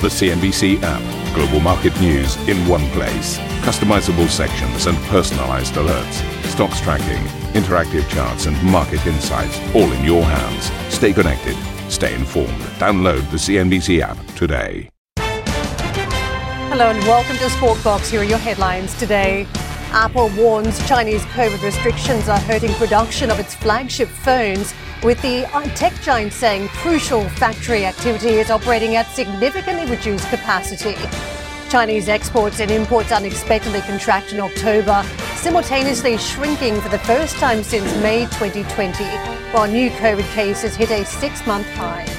[0.00, 1.34] The CNBC app.
[1.34, 3.36] Global market news in one place.
[3.66, 6.22] Customizable sections and personalized alerts.
[6.44, 7.24] Stocks tracking,
[7.60, 10.70] interactive charts, and market insights all in your hands.
[10.94, 11.56] Stay connected.
[11.90, 12.60] Stay informed.
[12.78, 14.88] Download the CNBC app today.
[16.70, 18.08] Hello and welcome to Squawk Box.
[18.08, 19.48] Here are your headlines today.
[19.92, 25.94] Apple warns Chinese COVID restrictions are hurting production of its flagship phones with the tech
[26.02, 30.94] giant saying crucial factory activity is operating at significantly reduced capacity.
[31.70, 35.02] Chinese exports and imports unexpectedly contract in October,
[35.36, 39.04] simultaneously shrinking for the first time since May 2020,
[39.52, 42.17] while new COVID cases hit a six month high.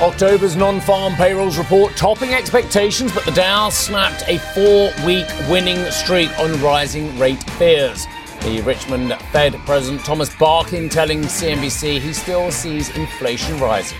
[0.00, 5.88] October's non farm payrolls report topping expectations, but the Dow snapped a four week winning
[5.90, 8.06] streak on rising rate fears.
[8.40, 13.96] The Richmond Fed President Thomas Barkin telling CNBC he still sees inflation rising.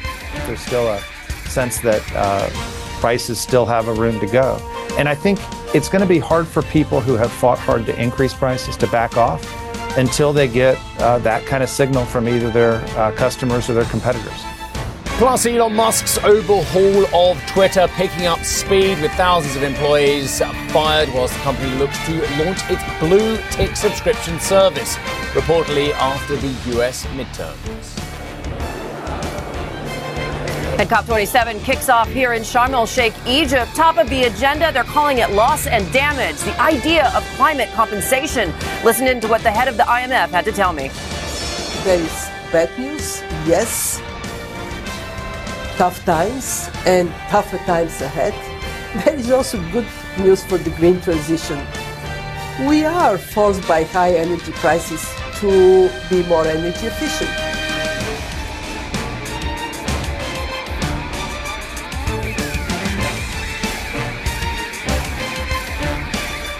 [0.47, 1.01] There's still a
[1.49, 2.51] sense that uh,
[3.01, 4.57] prices still have a room to go.
[4.99, 5.39] And I think
[5.75, 8.89] it's going to be hard for people who have fought hard to increase prices to
[8.89, 9.43] back off
[9.97, 13.85] until they get uh, that kind of signal from either their uh, customers or their
[13.85, 14.45] competitors.
[15.17, 20.41] Plus, Elon Musk's overhaul of Twitter picking up speed with thousands of employees
[20.73, 24.97] fired whilst the company looks to launch its blue tick subscription service,
[25.33, 27.97] reportedly after the US midterms.
[30.81, 33.73] And COP27 kicks off here in Sharm el Sheikh, Egypt.
[33.77, 38.53] Top of the agenda, they're calling it loss and damage, the idea of climate compensation.
[38.83, 40.89] Listen in to what the head of the IMF had to tell me.
[41.85, 44.01] There is bad news, yes,
[45.77, 48.35] tough times and tougher times ahead,
[49.05, 49.87] there is also good
[50.19, 51.59] news for the green transition.
[52.69, 55.05] We are forced by high energy prices
[55.41, 57.44] to be more energy efficient.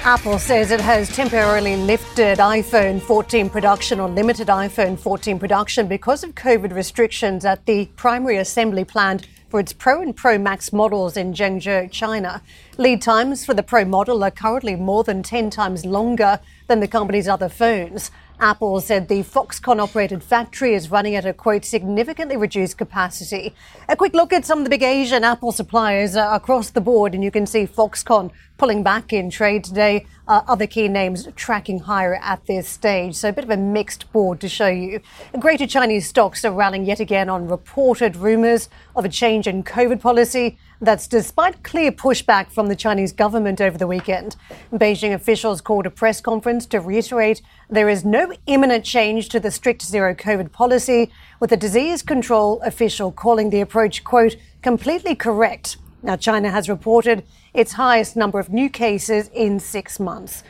[0.07, 6.23] Apple says it has temporarily lifted iPhone 14 production or limited iPhone 14 production because
[6.23, 11.17] of COVID restrictions at the primary assembly plant for its Pro and Pro Max models
[11.17, 12.43] in Zhengzhou, China.
[12.77, 16.89] Lead times for the Pro model are currently more than 10 times longer than the
[16.89, 18.11] company's other phones.
[18.45, 23.55] Apple said the Foxconn operated factory is running at a quote significantly reduced capacity.
[23.89, 27.15] A quick look at some of the big Asian Apple suppliers uh, across the board,
[27.15, 30.05] and you can see Foxconn pulling back in trade today.
[30.29, 33.15] Uh, other key names tracking higher at this stage.
[33.15, 35.01] So a bit of a mixed board to show you.
[35.39, 40.01] Greater Chinese stocks are rallying yet again on reported rumors of a change in COVID
[40.01, 40.59] policy.
[40.81, 44.37] That's despite clear pushback from the Chinese government over the weekend.
[44.73, 49.51] Beijing officials called a press conference to reiterate there is no imminent change to the
[49.51, 55.77] strict zero COVID policy, with a disease control official calling the approach, quote, completely correct.
[56.03, 57.25] Now, China has reported
[57.55, 60.43] its highest number of new cases in six months.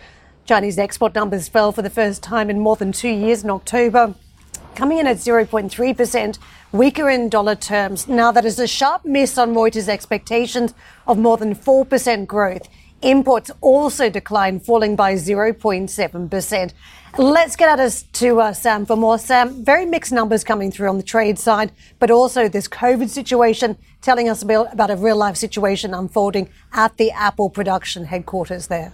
[0.47, 4.15] Chinese export numbers fell for the first time in more than two years in October,
[4.75, 6.39] coming in at 0.3%,
[6.73, 8.09] weaker in dollar terms.
[8.09, 10.75] Now, that is a sharp miss on Reuters' expectations
[11.07, 12.69] of more than 4% growth.
[13.03, 16.73] Imports also declined, falling by 0.7%.
[17.19, 19.19] Let's get at us to uh, Sam for more.
[19.19, 23.77] Sam, very mixed numbers coming through on the trade side, but also this COVID situation
[24.01, 28.93] telling us about a real life situation unfolding at the Apple production headquarters there.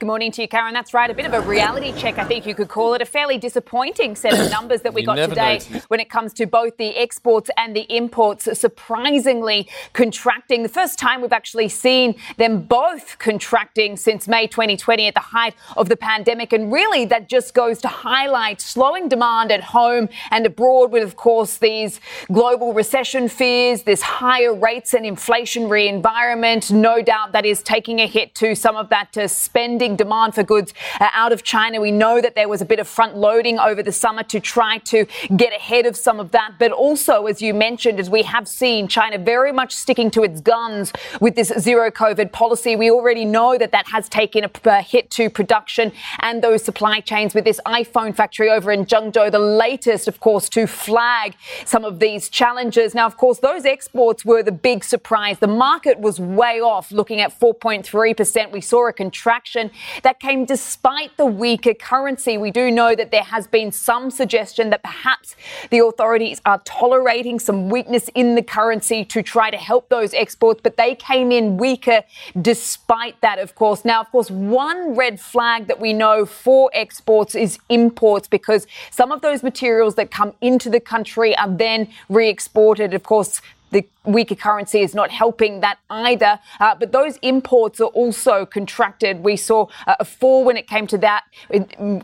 [0.00, 0.74] Good morning to you, Karen.
[0.74, 1.08] That's right.
[1.08, 3.00] A bit of a reality check, I think you could call it.
[3.02, 6.76] A fairly disappointing set of numbers that we got today when it comes to both
[6.78, 10.64] the exports and the imports, surprisingly contracting.
[10.64, 15.54] The first time we've actually seen them both contracting since May 2020 at the height
[15.76, 16.52] of the pandemic.
[16.52, 21.14] And really, that just goes to highlight slowing demand at home and abroad, with, of
[21.14, 22.00] course, these
[22.32, 26.72] global recession fears, this higher rates and inflationary environment.
[26.72, 30.42] No doubt that is taking a hit to some of that uh, spending demand for
[30.42, 31.80] goods uh, out of China.
[31.80, 34.78] We know that there was a bit of front loading over the summer to try
[34.78, 35.06] to
[35.36, 36.54] get ahead of some of that.
[36.58, 40.40] But also, as you mentioned, as we have seen, China very much sticking to its
[40.40, 42.76] guns with this zero COVID policy.
[42.76, 47.34] We already know that that has taken a hit to production and those supply chains
[47.34, 51.34] with this iPhone factory over in Zhengzhou, the latest, of course, to flag
[51.64, 52.94] some of these challenges.
[52.94, 55.38] Now, of course, those exports were the big surprise.
[55.38, 58.52] The market was way off, looking at 4.3%.
[58.52, 59.70] We saw a contraction
[60.02, 62.38] that came despite the weaker currency.
[62.38, 65.36] We do know that there has been some suggestion that perhaps
[65.70, 70.60] the authorities are tolerating some weakness in the currency to try to help those exports,
[70.62, 72.02] but they came in weaker
[72.40, 73.84] despite that, of course.
[73.84, 79.12] Now, of course, one red flag that we know for exports is imports because some
[79.12, 82.94] of those materials that come into the country are then re exported.
[82.94, 83.40] Of course,
[83.74, 86.38] the weaker currency is not helping that either.
[86.60, 89.20] Uh, but those imports are also contracted.
[89.20, 91.24] We saw uh, a fall when it came to that.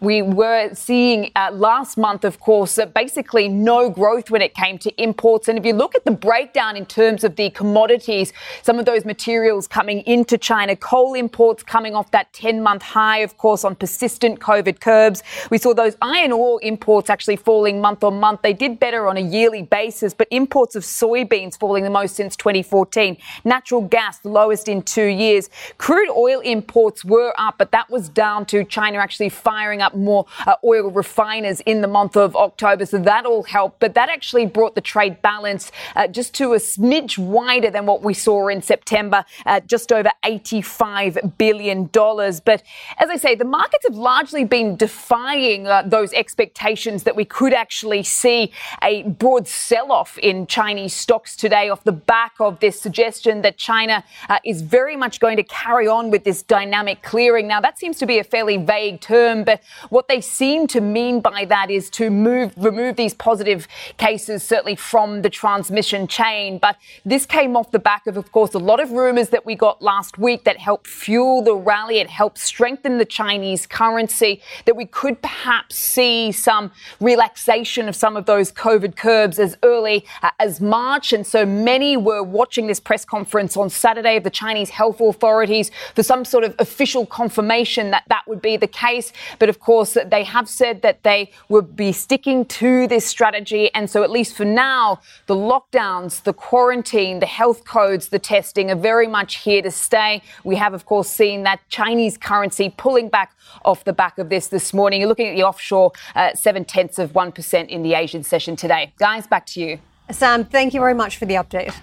[0.00, 5.02] We were seeing uh, last month, of course, basically no growth when it came to
[5.02, 5.46] imports.
[5.48, 8.32] And if you look at the breakdown in terms of the commodities,
[8.62, 13.18] some of those materials coming into China, coal imports coming off that 10 month high,
[13.18, 15.22] of course, on persistent COVID curbs.
[15.50, 18.42] We saw those iron ore imports actually falling month on month.
[18.42, 22.34] They did better on a yearly basis, but imports of soybeans falling the most since
[22.36, 23.18] 2014.
[23.44, 25.50] Natural gas, the lowest in two years.
[25.76, 30.24] Crude oil imports were up, but that was down to China actually firing up more
[30.46, 32.86] uh, oil refiners in the month of October.
[32.86, 33.78] So that all helped.
[33.78, 38.02] But that actually brought the trade balance uh, just to a smidge wider than what
[38.02, 41.84] we saw in September, uh, just over $85 billion.
[41.84, 42.62] But
[42.98, 47.52] as I say, the markets have largely been defying uh, those expectations that we could
[47.52, 48.50] actually see
[48.82, 53.58] a broad sell off in Chinese stocks today off the back of this suggestion that
[53.58, 57.46] China uh, is very much going to carry on with this dynamic clearing.
[57.46, 61.20] Now, that seems to be a fairly vague term, but what they seem to mean
[61.20, 63.66] by that is to move, remove these positive
[63.96, 66.58] cases, certainly from the transmission chain.
[66.58, 69.54] But this came off the back of, of course, a lot of rumors that we
[69.54, 71.98] got last week that helped fuel the rally.
[71.98, 76.70] It helped strengthen the Chinese currency, that we could perhaps see some
[77.00, 81.12] relaxation of some of those COVID curbs as early uh, as March.
[81.12, 85.70] And so many were watching this press conference on Saturday of the Chinese health authorities
[85.94, 89.12] for some sort of official confirmation that that would be the case.
[89.38, 93.72] But of course, they have said that they would be sticking to this strategy.
[93.74, 98.70] And so, at least for now, the lockdowns, the quarantine, the health codes, the testing
[98.70, 100.22] are very much here to stay.
[100.42, 104.48] We have, of course, seen that Chinese currency pulling back off the back of this
[104.48, 105.00] this morning.
[105.00, 108.92] You're looking at the offshore uh, seven tenths of 1% in the Asian session today.
[108.98, 109.78] Guys, back to you.
[110.12, 111.74] Sam, thank you very much for the update.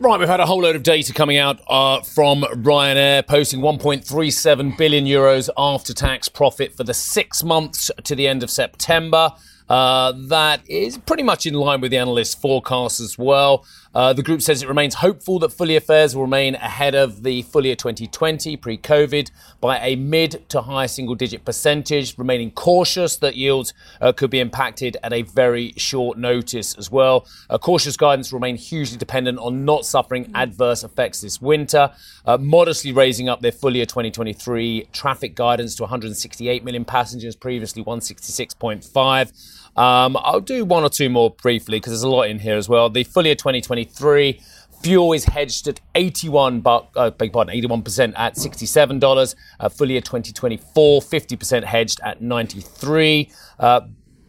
[0.00, 4.78] Right, we've had a whole load of data coming out uh, from Ryanair, posting 1.37
[4.78, 9.32] billion euros after tax profit for the six months to the end of September.
[9.68, 13.66] Uh, that is pretty much in line with the analysts' forecasts as well.
[13.94, 17.22] Uh, the group says it remains hopeful that full year fares will remain ahead of
[17.22, 19.30] the full year 2020 pre COVID
[19.60, 24.40] by a mid to high single digit percentage, remaining cautious that yields uh, could be
[24.40, 27.26] impacted at a very short notice as well.
[27.48, 31.90] Uh, cautious guidance remain hugely dependent on not suffering adverse effects this winter,
[32.26, 37.82] uh, modestly raising up their full year 2023 traffic guidance to 168 million passengers, previously
[37.82, 39.67] 166.5.
[39.78, 42.68] Um, I'll do one or two more briefly because there's a lot in here as
[42.68, 42.90] well.
[42.90, 44.40] The full year 2023
[44.82, 49.34] fuel is hedged at 81 buck, uh, beg pardon, 81% at $67.
[49.60, 53.30] Uh, full year 2024, 50% hedged at 93.
[53.60, 53.82] Uh,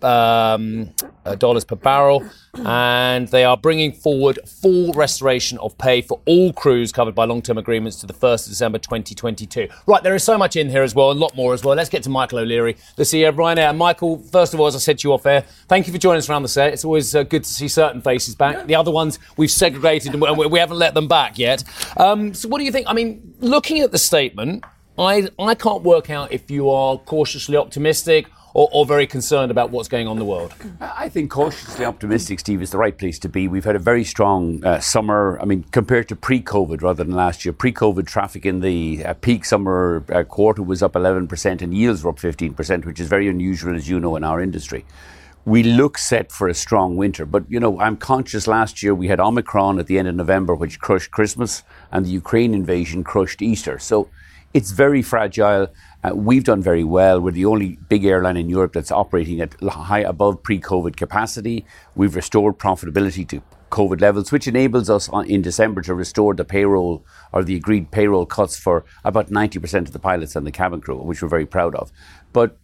[0.03, 0.93] um,
[1.25, 2.23] uh, dollars per barrel,
[2.55, 7.57] and they are bringing forward full restoration of pay for all crews covered by long-term
[7.57, 9.67] agreements to the 1st of December 2022.
[9.85, 11.75] Right, there is so much in here as well, a lot more as well.
[11.75, 13.75] Let's get to Michael O'Leary, the CEO of Ryanair.
[13.75, 16.19] Michael, first of all, as I said to you off air, thank you for joining
[16.19, 16.73] us around the set.
[16.73, 18.65] It's always uh, good to see certain faces back.
[18.67, 21.63] The other ones we've segregated and we haven't let them back yet.
[21.97, 22.87] Um, so, what do you think?
[22.89, 24.63] I mean, looking at the statement,
[24.97, 28.27] I I can't work out if you are cautiously optimistic
[28.59, 30.53] or, or, very concerned about what's going on in the world?
[30.81, 33.47] I think cautiously optimistic, Steve, is the right place to be.
[33.47, 35.39] We've had a very strong uh, summer.
[35.41, 39.45] I mean, compared to pre-COVID rather than last year, pre-COVID traffic in the uh, peak
[39.45, 43.77] summer uh, quarter was up 11% and yields were up 15%, which is very unusual,
[43.77, 44.83] as you know, in our industry
[45.45, 47.25] we look set for a strong winter.
[47.25, 50.53] But, you know, I'm conscious last year we had Omicron at the end of November,
[50.53, 53.79] which crushed Christmas, and the Ukraine invasion crushed Easter.
[53.79, 54.09] So
[54.53, 55.67] it's very fragile.
[56.03, 57.19] Uh, we've done very well.
[57.19, 61.65] We're the only big airline in Europe that's operating at high above pre-COVID capacity.
[61.95, 66.45] We've restored profitability to COVID levels, which enables us on, in December to restore the
[66.45, 70.81] payroll or the agreed payroll cuts for about 90% of the pilots and the cabin
[70.81, 71.91] crew, which we're very proud of.
[72.33, 72.57] But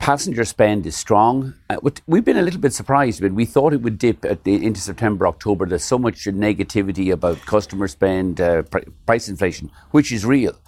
[0.00, 1.54] passenger spend is strong.
[1.70, 3.20] Uh, we've been a little bit surprised.
[3.20, 5.66] But we thought it would dip the, into September, October.
[5.66, 10.58] There's so much negativity about customer spend, uh, pr- price inflation, which is real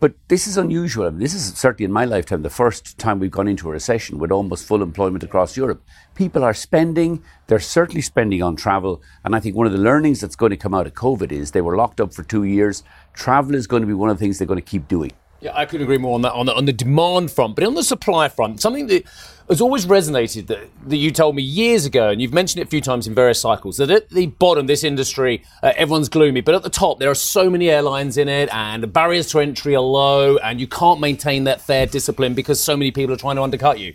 [0.00, 1.06] But this is unusual.
[1.06, 3.72] I mean, this is certainly in my lifetime the first time we've gone into a
[3.72, 5.82] recession with almost full employment across Europe.
[6.14, 9.02] People are spending, they're certainly spending on travel.
[9.24, 11.50] And I think one of the learnings that's going to come out of COVID is
[11.50, 12.84] they were locked up for two years.
[13.12, 15.10] Travel is going to be one of the things they're going to keep doing.
[15.40, 17.74] Yeah, I couldn't agree more on that on the, on the demand front, but on
[17.74, 19.04] the supply front, something that
[19.48, 22.70] has always resonated that, that you told me years ago, and you've mentioned it a
[22.70, 26.54] few times in various cycles, that at the bottom, this industry, uh, everyone's gloomy, but
[26.54, 29.74] at the top, there are so many airlines in it, and the barriers to entry
[29.76, 33.36] are low, and you can't maintain that fair discipline because so many people are trying
[33.36, 33.94] to undercut you.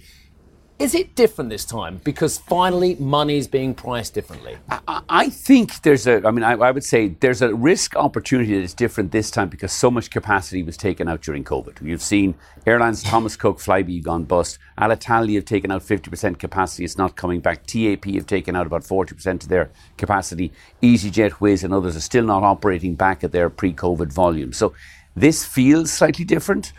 [0.83, 4.57] Is it different this time because finally money is being priced differently?
[4.69, 8.53] I, I think there's a, I mean, I, I, would say there's a risk opportunity
[8.55, 11.81] that is different this time because so much capacity was taken out during COVID.
[11.81, 12.35] You've seen
[12.65, 14.59] airlines, Thomas Cook, Flybe gone bust.
[14.77, 16.83] Alitalia have taken out 50% capacity.
[16.83, 17.65] It's not coming back.
[17.65, 20.51] TAP have taken out about 40% of their capacity.
[20.81, 24.51] EasyJet, Wizz, and others are still not operating back at their pre COVID volume.
[24.51, 24.73] So
[25.15, 26.73] this feels slightly different.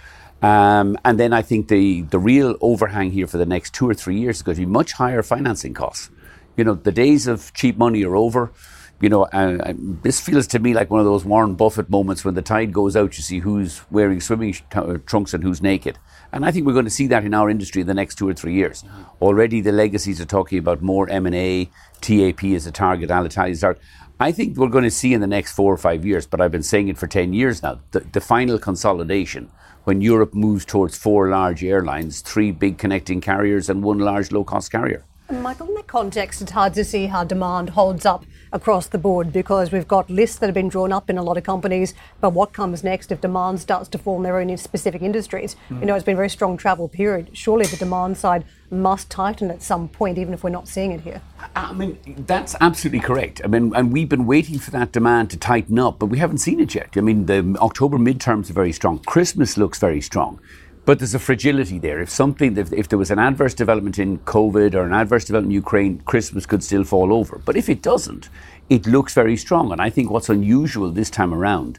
[0.45, 3.95] Um, and then I think the, the real overhang here for the next two or
[3.95, 6.11] three years is going to be much higher financing costs.
[6.55, 8.53] You know, the days of cheap money are over.
[9.01, 12.35] You know, uh, this feels to me like one of those Warren Buffett moments when
[12.35, 15.99] the tide goes out, you see who's wearing swimming t- uh, trunks and who's naked.
[16.31, 18.29] And I think we're going to see that in our industry in the next two
[18.29, 18.85] or three years.
[19.23, 21.71] Already the legacies are talking about more M&A,
[22.03, 23.83] TAP as a target, Alitalia as a target.
[24.21, 26.53] I think we're going to see in the next four or five years, but I've
[26.53, 29.51] been saying it for 10 years now, the, the final consolidation
[29.85, 34.45] when Europe moves towards four large airlines, three big connecting carriers, and one large low
[34.45, 35.05] cost carrier.
[35.31, 39.33] Michael, in that context, it's hard to see how demand holds up across the board
[39.33, 41.95] because we've got lists that have been drawn up in a lot of companies.
[42.21, 45.57] But what comes next if demand starts to fall in their own specific industries?
[45.71, 45.81] Mm.
[45.81, 47.31] You know, it's been a very strong travel period.
[47.33, 51.01] Surely the demand side must tighten at some point, even if we're not seeing it
[51.01, 51.23] here.
[51.57, 53.41] I mean, that's absolutely correct.
[53.43, 56.39] I mean, and we've been waiting for that demand to tighten up, but we haven't
[56.39, 56.91] seen it yet.
[56.97, 58.99] I mean, the October midterms are very strong.
[58.99, 60.39] Christmas looks very strong.
[60.85, 62.01] But there's a fragility there.
[62.01, 65.53] If something, if, if, there was an adverse development in COVID or an adverse development
[65.53, 67.41] in Ukraine, Christmas could still fall over.
[67.43, 68.29] But if it doesn't,
[68.69, 69.73] it looks very strong.
[69.73, 71.79] And I think what's unusual this time around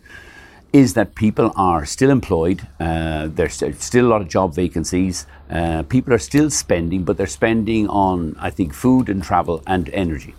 [0.73, 2.67] is that people are still employed.
[2.79, 5.27] Uh, there's still a lot of job vacancies.
[5.51, 9.87] Uh, people are still spending, but they're spending on, I think, food and travel and
[9.89, 10.33] energy.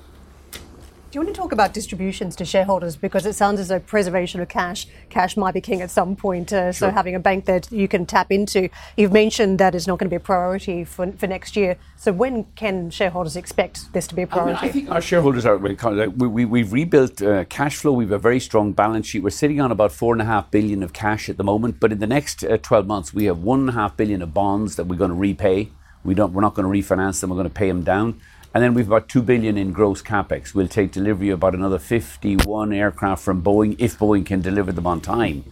[1.17, 2.95] Do you want to talk about distributions to shareholders?
[2.95, 6.53] Because it sounds as though preservation of cash, cash might be king at some point.
[6.53, 6.73] Uh, sure.
[6.75, 8.69] So having a bank that you can tap into,
[8.99, 11.79] you've mentioned that is not going to be a priority for, for next year.
[11.97, 14.59] So when can shareholders expect this to be a priority?
[14.59, 15.57] I, mean, I think our shareholders are.
[15.57, 17.93] We, we, have rebuilt uh, cash flow.
[17.93, 19.23] We have a very strong balance sheet.
[19.23, 21.81] We're sitting on about four and a half billion of cash at the moment.
[21.81, 24.35] But in the next uh, 12 months, we have one and a half billion of
[24.35, 25.71] bonds that we're going to repay.
[26.05, 26.35] We don't.
[26.35, 27.31] We're not going to refinance them.
[27.31, 28.21] We're going to pay them down.
[28.57, 30.55] And then we've about 2 billion in gross capex.
[30.55, 34.87] We'll take delivery of about another 51 aircraft from Boeing if Boeing can deliver them
[34.87, 35.45] on time.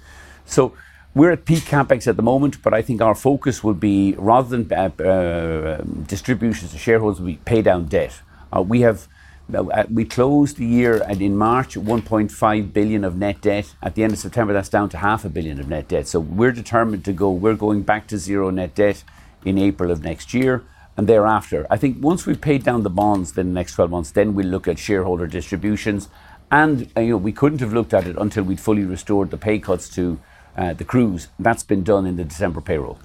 [0.47, 0.73] So
[1.15, 4.57] we're at peak capex at the moment, but I think our focus will be rather
[4.57, 8.23] than uh, uh, distributions to shareholders, we pay down debt.
[8.51, 9.07] Uh, we have
[9.55, 13.75] uh, we closed the year and in March 1.5 billion of net debt.
[13.83, 16.09] At the end of September, that's down to half a billion of net debt.
[16.09, 17.31] So we're determined to go.
[17.31, 19.05] We're going back to zero net debt
[19.45, 20.65] in April of next year
[20.97, 21.67] and thereafter.
[21.71, 24.47] I think once we've paid down the bonds in the next 12 months, then we'll
[24.47, 26.09] look at shareholder distributions.
[26.51, 29.39] And uh, you know, we couldn't have looked at it until we'd fully restored the
[29.39, 30.21] pay cuts to
[30.57, 31.29] uh, the crews.
[31.39, 32.99] That's been done in the December payroll.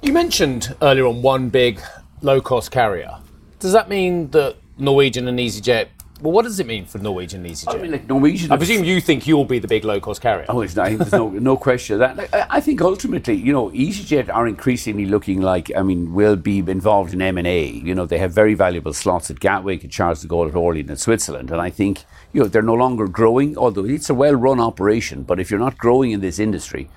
[0.00, 1.80] You mentioned earlier on one big
[2.22, 3.18] low cost carrier.
[3.58, 5.88] Does that mean that Norwegian and EasyJet
[6.20, 7.74] well, what does it mean for Norwegian and EasyJet?
[7.74, 8.50] I mean, like Norwegian.
[8.50, 10.46] I presume you think you'll be the big low-cost carrier.
[10.48, 12.16] Oh, it's not, there's no no question of that.
[12.16, 15.70] Like, I think ultimately, you know, EasyJet are increasingly looking like.
[15.76, 17.66] I mean, will be involved in M and A.
[17.66, 20.80] You know, they have very valuable slots at Gatwick, at Charles de Gaulle, at Orly,
[20.80, 21.50] and Switzerland.
[21.50, 25.22] And I think you know they're no longer growing, although it's a well-run operation.
[25.22, 26.90] But if you're not growing in this industry.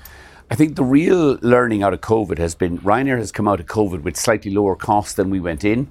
[0.50, 3.68] I think the real learning out of COVID has been Ryanair has come out of
[3.68, 5.90] COVID with slightly lower costs than we went in.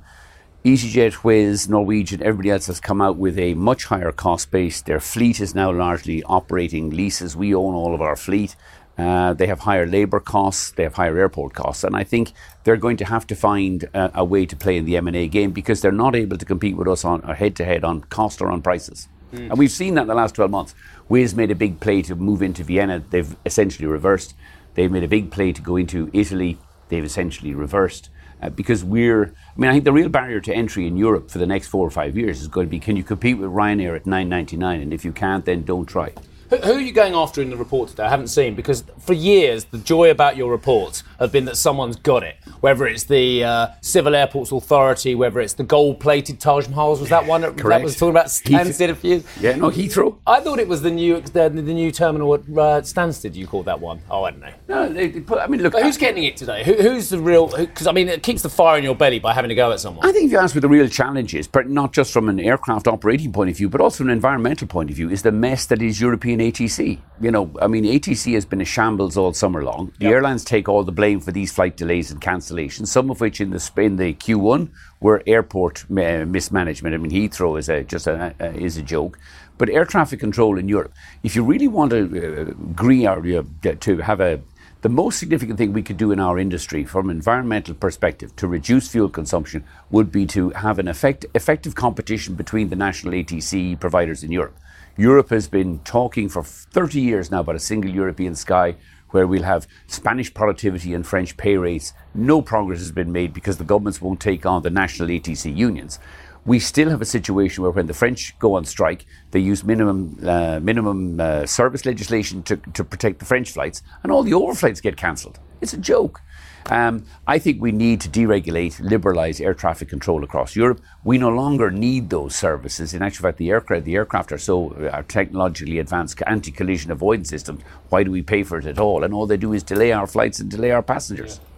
[0.63, 4.83] EasyJet, Wizz, Norwegian, everybody else has come out with a much higher cost base.
[4.83, 7.35] Their fleet is now largely operating leases.
[7.35, 8.57] We own all of our fleet.
[8.99, 10.73] Uh, they have higher labour costs.
[10.73, 12.33] They have higher airport costs, and I think
[12.65, 15.17] they're going to have to find a, a way to play in the M and
[15.17, 18.03] A game because they're not able to compete with us on head to head on
[18.03, 19.09] cost or on prices.
[19.33, 19.51] Mm.
[19.51, 20.75] And we've seen that in the last 12 months.
[21.09, 23.03] Wizz made a big play to move into Vienna.
[23.09, 24.35] They've essentially reversed.
[24.75, 26.59] They've made a big play to go into Italy.
[26.91, 28.11] They've essentially reversed
[28.43, 31.39] uh, because we're, I mean, I think the real barrier to entry in Europe for
[31.39, 33.97] the next four or five years is going to be can you compete with Ryanair
[33.97, 36.13] at 9.99, and if you can't, then don't try.
[36.51, 38.03] Who, who, are you going after in the report today?
[38.03, 41.95] I haven't seen because for years the joy about your reports have been that someone's
[41.95, 42.39] got it.
[42.59, 47.25] Whether it's the uh, Civil Airports Authority, whether it's the gold-plated Taj Mahals, was that
[47.25, 49.23] one that, that was talking about Stansted a few?
[49.41, 50.19] Yeah, no Heathrow.
[50.27, 53.37] I thought it was the new the, the new terminal at uh, Stansted.
[53.37, 54.01] You called that one?
[54.11, 54.53] Oh, I don't know.
[54.67, 55.79] No, they, they put, I mean, look.
[55.79, 56.65] Who's getting it today?
[56.65, 57.47] Who, who's the real?
[57.47, 59.79] Because I mean, it keeps the fire in your belly by having to go at
[59.79, 60.05] someone.
[60.05, 62.41] I think if you ask what the real challenge is, but not just from an
[62.41, 65.31] aircraft operating point of view, but also from an environmental point of view, is the
[65.31, 66.99] mess that is European ATC.
[67.21, 69.93] You know, I mean, ATC has been a shambles all summer long.
[69.99, 70.15] The yep.
[70.15, 73.51] airlines take all the blame for these flight delays and cancellations, some of which in
[73.51, 74.71] the in the Q1
[75.01, 76.95] were airport uh, mismanagement.
[76.95, 79.19] I mean, Heathrow is a, just a, uh, is a joke.
[79.59, 83.75] But air traffic control in Europe, if you really want to uh, agree or uh,
[83.81, 84.41] to have a
[84.83, 88.47] the most significant thing we could do in our industry from an environmental perspective to
[88.47, 93.79] reduce fuel consumption would be to have an effect, effective competition between the national ATC
[93.79, 94.57] providers in Europe.
[94.97, 98.77] Europe has been talking for 30 years now about a single European sky
[99.11, 101.93] where we'll have Spanish productivity and French pay rates.
[102.15, 105.99] No progress has been made because the governments won't take on the national ATC unions
[106.45, 110.19] we still have a situation where when the French go on strike, they use minimum
[110.25, 114.81] uh, minimum uh, service legislation to, to protect the French flights, and all the overflights
[114.81, 115.39] get cancelled.
[115.61, 116.23] It's a joke.
[116.67, 120.81] Um, I think we need to deregulate, liberalise air traffic control across Europe.
[121.05, 122.95] We no longer need those services.
[122.95, 127.29] In actual fact, the aircraft, the aircraft are so uh, are technologically advanced anti-collision avoidance
[127.29, 127.63] systems.
[127.89, 129.05] Why do we pay for it at all?
[129.05, 131.41] And all they do is delay our flights and delay our passengers.
[131.43, 131.50] Yeah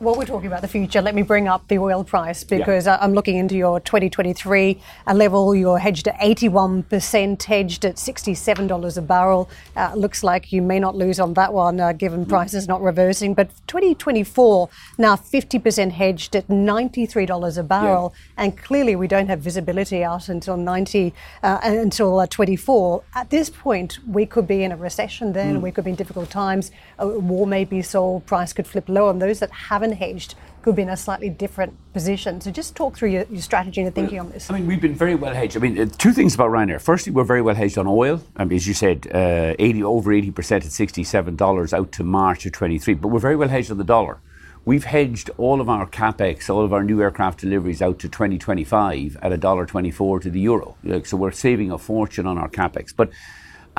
[0.00, 2.98] while we're talking about the future, let me bring up the oil price because yeah.
[3.00, 5.54] I'm looking into your 2023 a level.
[5.56, 9.50] You're hedged at 81%, hedged at $67 a barrel.
[9.76, 12.28] Uh, looks like you may not lose on that one uh, given mm.
[12.28, 13.34] prices not reversing.
[13.34, 18.14] But 2024, now 50% hedged at $93 a barrel.
[18.14, 18.44] Yeah.
[18.44, 21.12] And clearly we don't have visibility out until 90,
[21.42, 23.02] uh, until uh, 24.
[23.16, 25.60] At this point, we could be in a recession then, mm.
[25.60, 26.70] we could be in difficult times.
[26.98, 29.08] A war may be sold, price could flip low.
[29.08, 32.40] And those that haven't unhedged could be in a slightly different position.
[32.40, 34.50] So just talk through your, your strategy and thinking well, on this.
[34.50, 35.56] I mean, we've been very well hedged.
[35.56, 36.80] I mean, uh, two things about Ryanair.
[36.80, 38.22] Firstly, we're very well hedged on oil.
[38.36, 42.52] I mean, as you said, uh, 80 over 80% at $67 out to March of
[42.52, 42.94] 23.
[42.94, 44.20] But we're very well hedged on the dollar.
[44.64, 49.16] We've hedged all of our capex, all of our new aircraft deliveries out to 2025
[49.22, 50.76] at $1.24 to the euro.
[51.04, 52.94] So we're saving a fortune on our capex.
[52.94, 53.10] But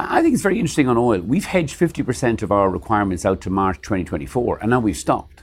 [0.08, 1.20] I think it's very interesting on oil.
[1.20, 5.39] We've hedged 50% of our requirements out to March 2024, and now we've stopped.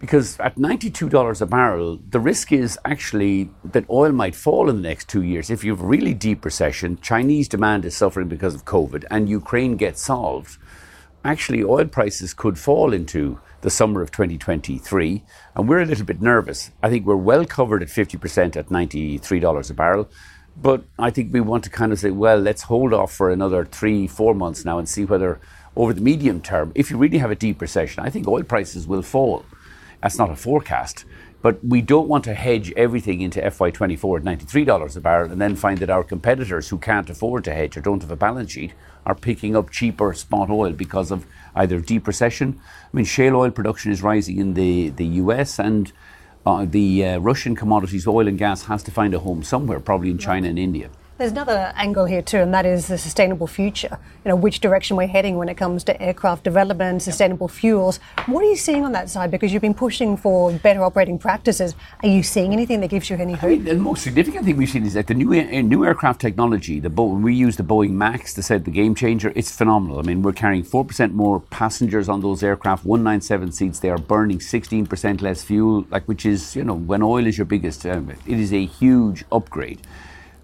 [0.00, 4.88] Because at $92 a barrel, the risk is actually that oil might fall in the
[4.88, 5.50] next two years.
[5.50, 9.28] If you have a really deep recession, Chinese demand is suffering because of COVID, and
[9.28, 10.58] Ukraine gets solved,
[11.22, 15.22] actually oil prices could fall into the summer of 2023.
[15.54, 16.70] And we're a little bit nervous.
[16.82, 20.08] I think we're well covered at 50% at $93 a barrel.
[20.56, 23.66] But I think we want to kind of say, well, let's hold off for another
[23.66, 25.40] three, four months now and see whether
[25.76, 28.86] over the medium term, if you really have a deep recession, I think oil prices
[28.86, 29.44] will fall.
[30.02, 31.04] That's not a forecast.
[31.42, 35.56] But we don't want to hedge everything into FY24 at $93 a barrel and then
[35.56, 38.72] find that our competitors who can't afford to hedge or don't have a balance sheet
[39.06, 42.60] are picking up cheaper spot oil because of either deep recession.
[42.60, 45.90] I mean, shale oil production is rising in the, the US and
[46.44, 50.10] uh, the uh, Russian commodities, oil and gas, has to find a home somewhere, probably
[50.10, 50.90] in China and India.
[51.20, 53.98] There's another angle here too, and that is the sustainable future.
[54.24, 57.98] You know, which direction we're heading when it comes to aircraft development, sustainable fuels.
[58.24, 59.30] What are you seeing on that side?
[59.30, 61.74] Because you've been pushing for better operating practices.
[62.02, 63.44] Are you seeing anything that gives you any hope?
[63.44, 65.28] I mean, the most significant thing we've seen is that the new
[65.62, 66.80] new aircraft technology.
[66.80, 69.30] The Bo- we use the Boeing Max to set the game changer.
[69.36, 69.98] It's phenomenal.
[69.98, 73.78] I mean, we're carrying four percent more passengers on those aircraft, 197 seats.
[73.80, 77.36] They are burning 16 percent less fuel, like which is you know when oil is
[77.36, 77.84] your biggest.
[77.84, 79.82] Um, it is a huge upgrade.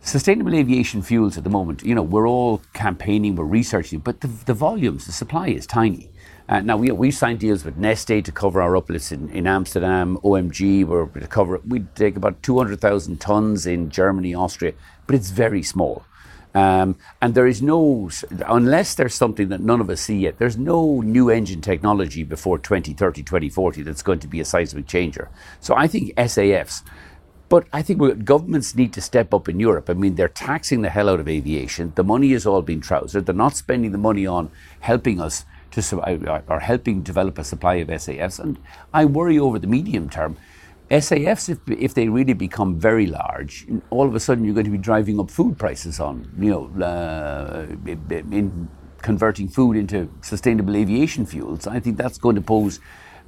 [0.07, 4.29] Sustainable aviation fuels at the moment, you know, we're all campaigning, we're researching, but the,
[4.29, 6.09] the volumes, the supply is tiny.
[6.49, 10.17] Uh, now we we signed deals with Neste to cover our uplifts in, in Amsterdam,
[10.19, 14.75] OMV, we're to cover we take about two hundred thousand tons in Germany, Austria,
[15.09, 16.05] but it's very small.
[16.55, 18.09] Um, and there is no,
[18.47, 22.59] unless there's something that none of us see yet, there's no new engine technology before
[22.59, 25.29] 2030, 2040 that's going to be a seismic changer.
[25.61, 26.83] So I think SAFs
[27.49, 29.89] but I think governments need to step up in Europe.
[29.89, 31.93] I mean, they're taxing the hell out of aviation.
[31.95, 33.27] The money is all being trousered.
[33.27, 37.75] They're not spending the money on helping us to survive or helping develop a supply
[37.77, 38.41] of SAFs.
[38.41, 38.59] And
[38.93, 40.37] I worry over the medium term.
[40.91, 44.71] SAFs, if, if they really become very large, all of a sudden you're going to
[44.71, 48.69] be driving up food prices on, you know, uh, in
[49.03, 51.67] converting food into sustainable aviation fuels.
[51.67, 52.81] I think that's going to pose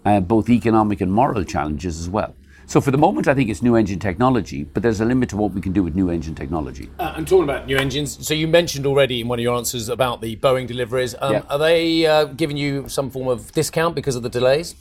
[0.04, 2.34] uh, both economic and moral challenges as well.
[2.68, 5.38] So for the moment, I think it's new engine technology, but there's a limit to
[5.38, 6.90] what we can do with new engine technology.
[6.98, 9.88] Uh, and talking about new engines, so you mentioned already in one of your answers
[9.88, 11.14] about the Boeing deliveries.
[11.18, 11.42] Um, yeah.
[11.48, 14.74] Are they uh, giving you some form of discount because of the delays?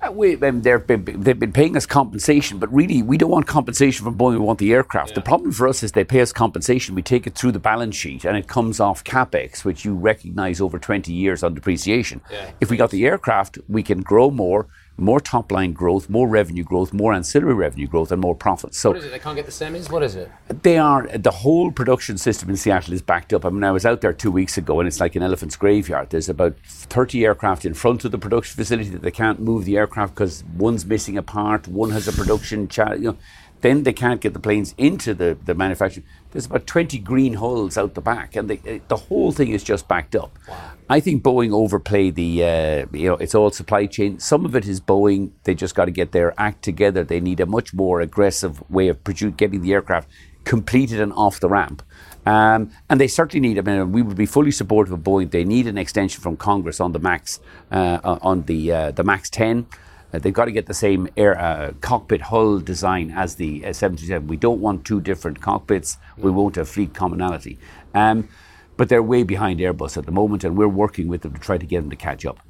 [0.00, 3.48] Uh, we, um, they've, been, they've been paying us compensation, but really we don't want
[3.48, 4.34] compensation from Boeing.
[4.34, 5.10] We want the aircraft.
[5.10, 5.16] Yeah.
[5.16, 6.94] The problem for us is they pay us compensation.
[6.94, 10.60] We take it through the balance sheet, and it comes off capex, which you recognise
[10.60, 12.20] over 20 years on depreciation.
[12.30, 12.52] Yeah.
[12.60, 16.64] If we got the aircraft, we can grow more more top line growth, more revenue
[16.64, 18.78] growth, more ancillary revenue growth, and more profits.
[18.78, 19.10] So what is it?
[19.10, 19.90] They can't get the semis.
[19.90, 20.30] What is it?
[20.62, 23.44] They are the whole production system in Seattle is backed up.
[23.44, 26.10] I mean, I was out there two weeks ago, and it's like an elephant's graveyard.
[26.10, 29.76] There's about 30 aircraft in front of the production facility that they can't move the
[29.76, 32.68] aircraft because one's missing a part, one has a production.
[32.68, 33.16] Cha- you know,
[33.62, 36.04] then they can't get the planes into the, the manufacturing.
[36.32, 39.88] There's about 20 green holes out the back, and they, the whole thing is just
[39.88, 40.36] backed up.
[40.48, 40.72] Wow.
[40.90, 44.18] I think Boeing overplayed the, uh, you know, it's all supply chain.
[44.18, 45.30] Some of it is Boeing.
[45.44, 47.04] They just got to get their act together.
[47.04, 50.08] They need a much more aggressive way of produ- getting the aircraft
[50.44, 51.82] completed and off the ramp.
[52.26, 55.30] Um, and they certainly need, I mean, we would be fully supportive of Boeing.
[55.30, 59.30] They need an extension from Congress on the MAX, uh, on the, uh, the MAX
[59.30, 59.66] 10.
[60.12, 63.72] Uh, they've got to get the same air, uh, cockpit hull design as the uh,
[63.72, 64.28] 737.
[64.28, 65.98] We don't want two different cockpits.
[66.18, 67.58] We won't have fleet commonality.
[67.94, 68.28] Um,
[68.76, 71.58] but they're way behind Airbus at the moment, and we're working with them to try
[71.58, 72.40] to get them to catch up.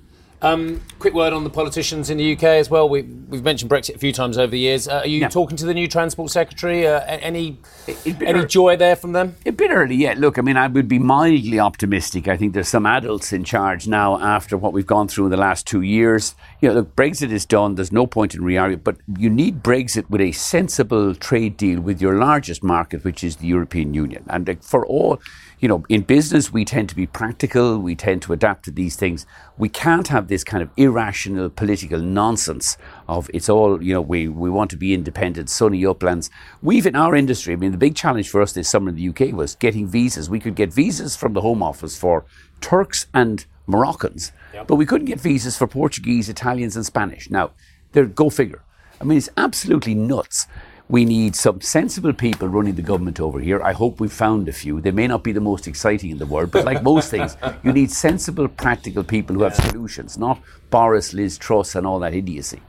[0.43, 2.89] Um, quick word on the politicians in the UK as well.
[2.89, 4.89] We, have mentioned Brexit a few times over the years.
[4.89, 5.29] Uh, are you yeah.
[5.29, 6.85] talking to the new Transport Secretary?
[6.85, 7.59] Uh, any
[8.21, 9.37] any joy there from them?
[9.47, 10.19] A bit early yet.
[10.19, 12.27] Look, I mean, I would be mildly optimistic.
[12.27, 15.37] I think there's some adults in charge now after what we've gone through in the
[15.37, 16.35] last two years.
[16.61, 17.77] You know, look, Brexit is done.
[17.77, 22.03] There's no point in re but you need Brexit with a sensible trade deal with
[22.03, 24.25] your largest market, which is the European Union.
[24.29, 25.21] And for all
[25.63, 27.79] you know, in business, we tend to be practical.
[27.79, 29.27] We tend to adapt to these things.
[29.57, 32.77] We can't have this kind of irrational political nonsense
[33.09, 36.31] of it's all, you know, we, we want to be independent, sunny uplands.
[36.63, 39.09] We've in our industry, I mean, the big challenge for us this summer in the
[39.09, 40.29] UK was getting visas.
[40.29, 42.25] We could get visas from the Home Office for
[42.61, 44.67] Turks and Moroccans, yep.
[44.67, 47.31] but we couldn't get visas for Portuguese, Italians, and Spanish.
[47.31, 47.53] Now,
[47.93, 48.65] go figure.
[49.01, 50.49] I mean, it's absolutely nuts.
[50.89, 53.63] We need some sensible people running the government over here.
[53.63, 54.81] I hope we've found a few.
[54.81, 57.73] They may not be the most exciting in the world, but like most things, you
[57.73, 60.41] need sensible, practical people who have solutions, not
[60.71, 62.61] Boris, Liz Truss, and all that idiocy.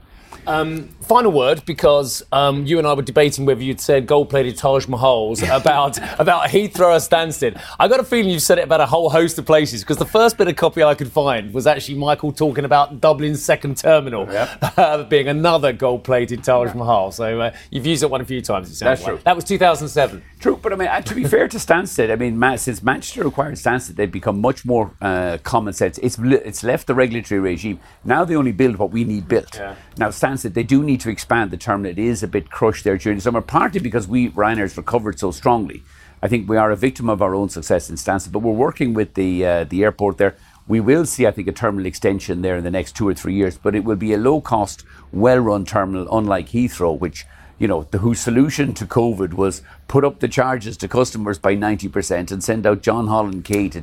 [0.46, 4.86] Um, final word, because um, you and I were debating whether you'd said gold-plated Taj
[4.86, 7.60] Mahals about about Heathrow or Stansted.
[7.78, 10.04] I got a feeling you've said it about a whole host of places because the
[10.04, 14.30] first bit of copy I could find was actually Michael talking about Dublin's second terminal
[14.30, 14.58] yep.
[14.78, 17.12] uh, being another gold-plated Taj Mahal.
[17.12, 18.70] So uh, you've used it one a few times.
[18.70, 19.14] It That's like.
[19.14, 19.20] true.
[19.24, 20.22] That was 2007.
[20.40, 23.54] True, but I mean, uh, to be fair to Stansted, I mean, since Manchester acquired
[23.54, 25.98] Stansted, they've become much more uh, common sense.
[25.98, 27.80] It's it's left the regulatory regime.
[28.04, 29.54] Now they only build what we need built.
[29.56, 29.74] Yeah.
[29.96, 31.92] Now Stansted, they do need to expand the terminal.
[31.92, 35.30] It is a bit crushed there during the summer, partly because we Ryanair's recovered so
[35.30, 35.82] strongly.
[36.22, 38.94] I think we are a victim of our own success in Stansted, but we're working
[38.94, 40.36] with the uh, the airport there.
[40.66, 43.34] We will see, I think, a terminal extension there in the next two or three
[43.34, 47.26] years, but it will be a low cost, well run terminal, unlike Heathrow, which
[47.58, 51.54] you know, the, whose solution to COVID was put up the charges to customers by
[51.54, 53.82] 90% and send out John Holland-Kaye to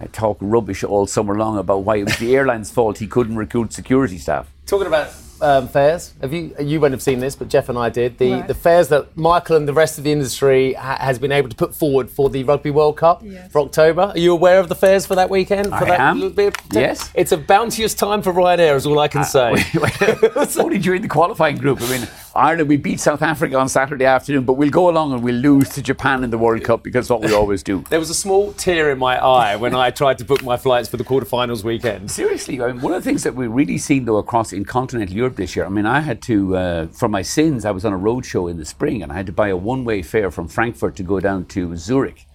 [0.00, 3.36] uh, talk rubbish all summer long about why it was the airline's fault he couldn't
[3.36, 4.52] recruit security staff.
[4.66, 5.12] Talking about
[5.44, 6.14] um, fares.
[6.20, 8.48] Have you you won't have seen this, but Geoff and I did the right.
[8.48, 11.56] the fares that Michael and the rest of the industry ha- has been able to
[11.56, 13.52] put forward for the Rugby World Cup yes.
[13.52, 14.02] for October.
[14.02, 15.68] Are you aware of the fares for that weekend?
[15.68, 16.32] For I that am.
[16.32, 19.52] Bit yes, it's a bounteous time for Ryanair, is all I can uh, say.
[19.74, 21.80] Wait, only during the qualifying group.
[21.82, 25.22] I mean, Ireland, we beat South Africa on Saturday afternoon, but we'll go along and
[25.22, 27.84] we'll lose to Japan in the World Cup because what we always do.
[27.94, 30.88] There was a small tear in my eye when I tried to book my flights
[30.88, 32.10] for the quarterfinals weekend.
[32.10, 35.14] Seriously, I mean, one of the things that we've really seen though across in continental
[35.14, 37.92] Europe this year, I mean, I had to, uh, for my sins, I was on
[37.92, 40.30] a road show in the spring and I had to buy a one way fare
[40.30, 42.26] from Frankfurt to go down to Zurich.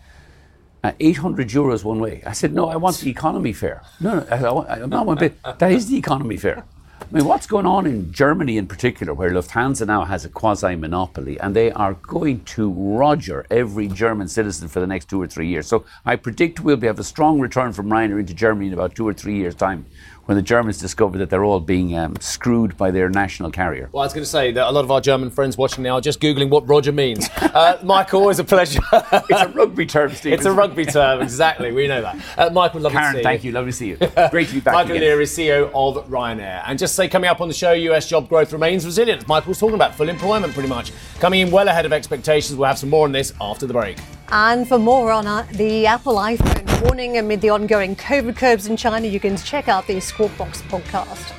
[0.83, 2.23] Uh, 800 euros one way.
[2.25, 3.83] I said, no, I want the economy fare.
[3.99, 5.37] No, no, I, I'm not one bit.
[5.59, 6.63] That is the economy fare.
[7.01, 10.75] I mean, what's going on in Germany in particular, where Lufthansa now has a quasi
[10.75, 15.25] monopoly and they are going to roger every German citizen for the next two or
[15.25, 15.65] three years.
[15.65, 19.07] So I predict we'll have a strong return from Ryanair into Germany in about two
[19.07, 19.87] or three years' time
[20.29, 23.89] when the Germans discover that they're all being um, screwed by their national carrier.
[23.91, 25.95] Well, I was going to say that a lot of our German friends watching now
[25.95, 27.27] are just Googling what Roger means.
[27.37, 28.79] uh, Michael, always a pleasure.
[28.93, 30.33] it's a rugby term, Steve.
[30.33, 31.71] It's a rugby term, exactly.
[31.71, 32.15] We know that.
[32.37, 33.23] Uh, Michael, lovely Karen, to see you.
[33.23, 33.51] thank you.
[33.53, 34.29] Lovely to see you.
[34.29, 35.19] Great to be back Michael again.
[35.19, 36.61] Is CEO of Ryanair.
[36.67, 39.27] And just say, coming up on the show, US job growth remains resilient.
[39.27, 40.91] Michael's talking about full employment pretty much.
[41.19, 42.55] Coming in well ahead of expectations.
[42.55, 43.97] We'll have some more on this after the break.
[44.31, 48.77] And for more on uh, the Apple iPhone warning amid the ongoing COVID curbs in
[48.77, 51.38] China, you can check out the Squawk Box podcast.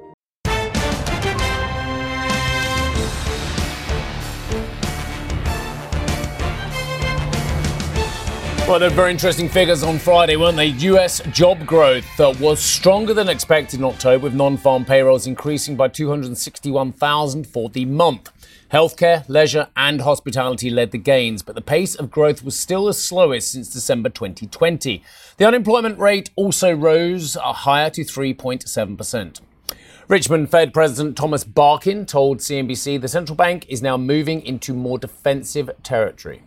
[8.71, 10.67] Well, very interesting figures on Friday, weren't they?
[10.67, 15.75] US job growth uh, was stronger than expected in October, with non farm payrolls increasing
[15.75, 18.31] by 261,000 for the month.
[18.71, 22.93] Healthcare, leisure, and hospitality led the gains, but the pace of growth was still the
[22.93, 25.03] slowest since December 2020.
[25.35, 29.41] The unemployment rate also rose uh, higher to 3.7%.
[30.07, 34.97] Richmond Fed President Thomas Barkin told CNBC the central bank is now moving into more
[34.97, 36.43] defensive territory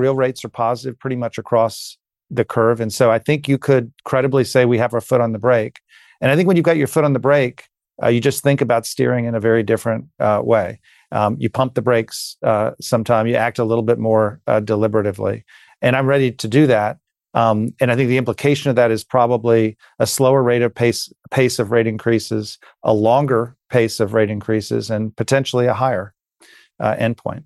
[0.00, 1.96] real rates are positive pretty much across
[2.30, 2.80] the curve.
[2.80, 5.80] And so I think you could credibly say we have our foot on the brake.
[6.20, 7.68] And I think when you've got your foot on the brake,
[8.02, 10.80] uh, you just think about steering in a very different uh, way.
[11.12, 15.42] Um, you pump the brakes uh, sometime, you act a little bit more uh, deliberatively.
[15.82, 16.98] And I'm ready to do that.
[17.34, 21.12] Um, and I think the implication of that is probably a slower rate of pace,
[21.30, 26.12] pace of rate increases, a longer pace of rate increases, and potentially a higher
[26.80, 27.44] uh, endpoint.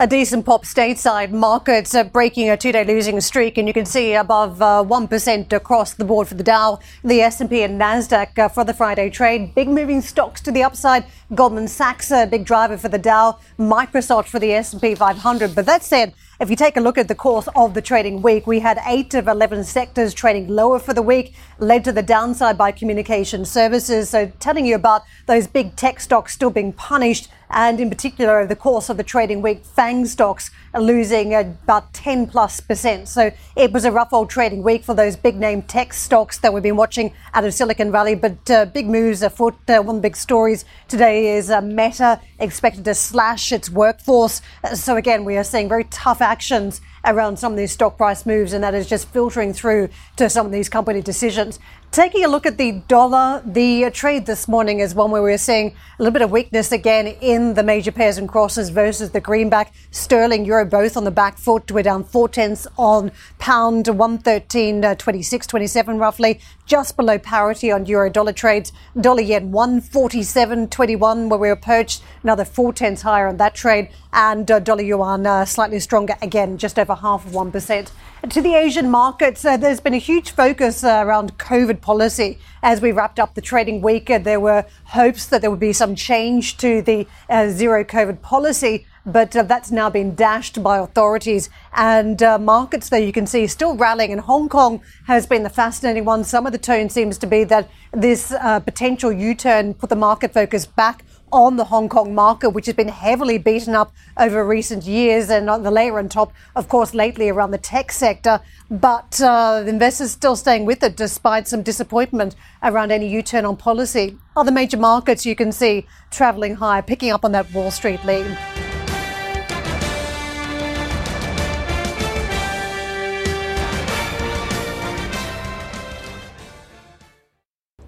[0.00, 4.14] A decent pop stateside markets are breaking a two-day losing streak, and you can see
[4.14, 8.48] above uh, one uh, across the board for the Dow, the S&P, and Nasdaq uh,
[8.48, 9.56] for the Friday trade.
[9.56, 11.04] Big moving stocks to the upside.
[11.34, 15.56] Goldman Sachs, a big driver for the Dow, Microsoft for the S&P 500.
[15.56, 18.46] But that said, if you take a look at the course of the trading week,
[18.46, 22.56] we had eight of 11 sectors trading lower for the week, led to the downside
[22.56, 24.10] by communication services.
[24.10, 28.46] So telling you about those big tech stocks still being punished and in particular, over
[28.46, 33.08] the course of the trading week, FANG stocks are losing about 10 plus percent.
[33.08, 36.52] So it was a rough old trading week for those big name tech stocks that
[36.52, 38.14] we've been watching out of Silicon Valley.
[38.14, 39.54] But uh, big moves afoot.
[39.66, 44.42] Uh, one of the big stories today is uh, Meta expected to slash its workforce.
[44.62, 48.26] Uh, so again, we are seeing very tough actions around some of these stock price
[48.26, 51.58] moves, and that is just filtering through to some of these company decisions.
[51.90, 55.68] Taking a look at the dollar, the trade this morning is one where we're seeing
[55.98, 59.72] a little bit of weakness again in the major pairs and crosses versus the greenback.
[59.90, 61.72] Sterling, euro both on the back foot.
[61.72, 67.86] We're down four tenths on pound, 113, uh, 26, 27 roughly, just below parity on
[67.86, 68.70] euro dollar trades.
[69.00, 73.88] Dollar yen, 147.21 where we were perched, another four tenths higher on that trade.
[74.12, 77.90] And uh, dollar yuan uh, slightly stronger again, just over half of 1%.
[78.26, 82.40] To the Asian markets, uh, there's been a huge focus uh, around COVID policy.
[82.64, 85.72] As we wrapped up the trading week, uh, there were hopes that there would be
[85.72, 90.78] some change to the uh, zero COVID policy, but uh, that's now been dashed by
[90.78, 91.48] authorities.
[91.74, 94.10] And uh, markets, though, you can see still rallying.
[94.10, 96.24] And Hong Kong has been the fascinating one.
[96.24, 100.34] Some of the tone seems to be that this potential U turn put the market
[100.34, 104.84] focus back on the Hong Kong market, which has been heavily beaten up over recent
[104.84, 108.40] years, and on the layer on top, of course, lately around the tech sector.
[108.70, 114.16] But uh, investors still staying with it despite some disappointment around any U-turn on policy.
[114.36, 118.67] Other major markets you can see travelling higher, picking up on that Wall Street lead.